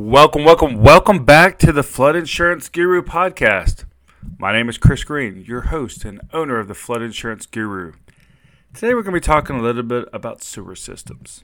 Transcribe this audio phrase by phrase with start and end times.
[0.00, 3.84] Welcome, welcome, welcome back to the Flood Insurance Guru podcast.
[4.38, 7.94] My name is Chris Green, your host and owner of the Flood Insurance Guru.
[8.72, 11.42] Today we're going to be talking a little bit about sewer systems.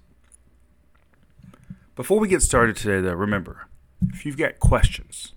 [1.96, 3.66] Before we get started today, though, remember
[4.10, 5.32] if you've got questions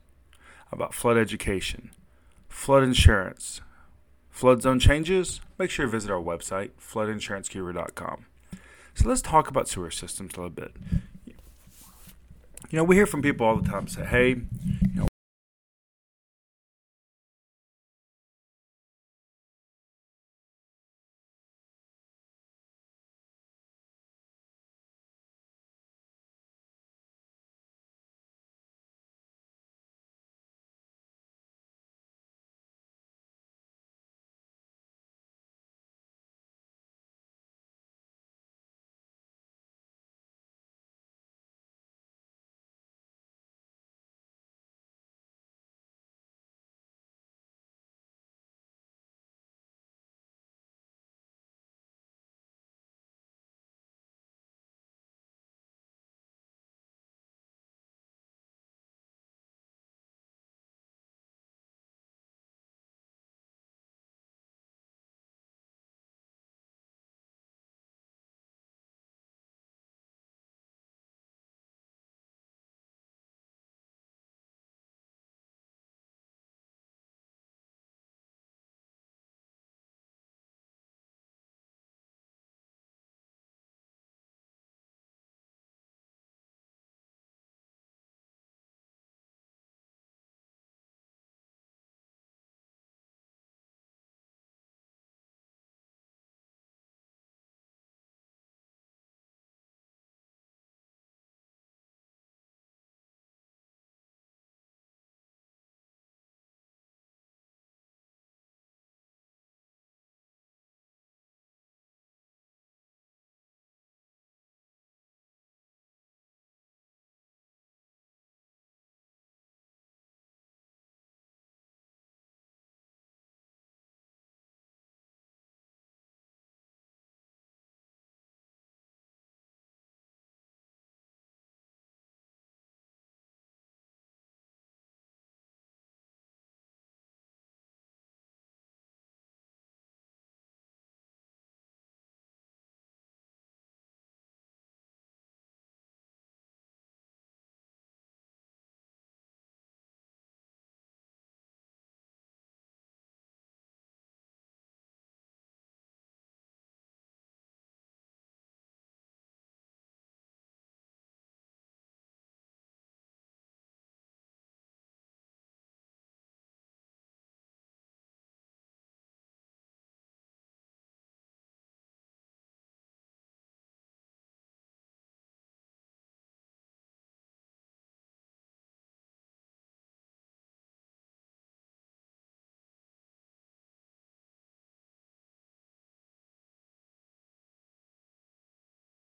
[0.72, 1.90] about flood education,
[2.48, 3.62] flood insurance,
[4.30, 8.28] flood zone changes, make sure you visit our website, floodinsuranceguru.com.
[8.94, 10.72] So let's talk about sewer systems a little bit
[12.70, 15.08] you know, we hear from people all the time say, hey, you know,